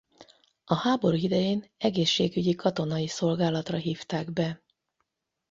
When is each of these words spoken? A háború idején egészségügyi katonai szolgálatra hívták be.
A 0.65 0.73
háború 0.75 1.15
idején 1.17 1.71
egészségügyi 1.77 2.55
katonai 2.55 3.07
szolgálatra 3.07 3.77
hívták 3.77 4.33
be. 4.33 4.61